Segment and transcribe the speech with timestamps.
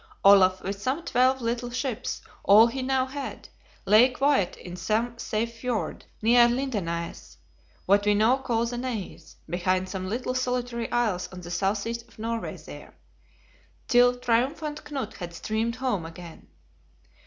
[0.25, 3.49] Olaf, with some twelve little ships, all he now had,
[3.85, 7.37] lay quiet in some safe fjord, near Lindenaes,
[7.85, 12.17] what we now call the Naze, behind some little solitary isles on the southeast of
[12.17, 12.95] Norway there;
[13.87, 16.47] till triumphant Knut had streamed home again.